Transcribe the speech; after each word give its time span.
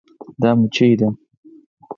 دا 0.41 0.49
مچي 0.57 0.89
ده 0.99 1.07